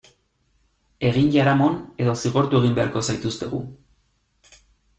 [1.09, 3.63] Egin jaramon edo zigortu egin beharko zaituztegu.